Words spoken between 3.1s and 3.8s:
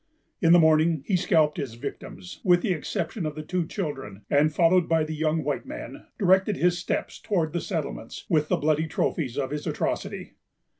of the two